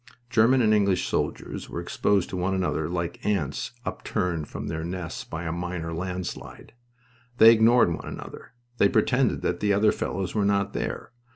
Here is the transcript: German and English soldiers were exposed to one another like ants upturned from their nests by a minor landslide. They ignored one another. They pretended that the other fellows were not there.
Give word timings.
German 0.31 0.63
and 0.63 0.73
English 0.73 1.07
soldiers 1.07 1.69
were 1.69 1.79
exposed 1.79 2.27
to 2.27 2.35
one 2.35 2.55
another 2.55 2.89
like 2.89 3.23
ants 3.23 3.73
upturned 3.85 4.47
from 4.47 4.65
their 4.65 4.83
nests 4.83 5.23
by 5.23 5.43
a 5.43 5.51
minor 5.51 5.93
landslide. 5.93 6.73
They 7.37 7.51
ignored 7.51 7.93
one 7.93 8.07
another. 8.07 8.53
They 8.79 8.89
pretended 8.89 9.43
that 9.43 9.59
the 9.59 9.73
other 9.73 9.91
fellows 9.91 10.33
were 10.33 10.43
not 10.43 10.73
there. 10.73 11.11